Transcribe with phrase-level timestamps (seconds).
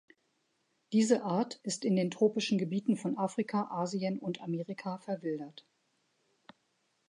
[0.93, 5.63] Diese Art ist in den tropischen Gebieten von Afrika, Asien und Amerika verwildert.